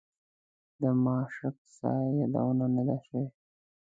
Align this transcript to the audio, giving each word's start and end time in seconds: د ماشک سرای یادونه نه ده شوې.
د 0.81 0.83
ماشک 1.03 1.55
سرای 1.75 2.09
یادونه 2.21 2.65
نه 2.75 2.81
ده 2.87 2.97
شوې. 3.05 3.25